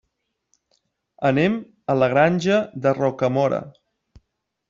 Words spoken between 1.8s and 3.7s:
a la Granja de Rocamora.